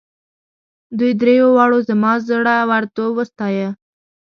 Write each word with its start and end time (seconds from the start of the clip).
دوی 0.97 1.11
دریو 1.21 1.47
واړو 1.55 1.79
زما 1.89 2.11
زړه 2.27 2.55
ورتوب 2.71 3.11
وستایه. 3.15 3.69